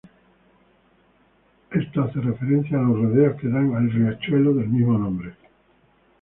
Esto 1.71 2.01
hace 2.01 2.21
referencia 2.21 2.79
a 2.79 2.81
los 2.81 3.03
rodeos 3.03 3.39
que 3.39 3.49
da 3.49 3.59
el 3.59 3.91
riachuelo 3.91 4.51
del 4.55 4.67
mismo 4.67 4.97
nombre. 4.97 5.35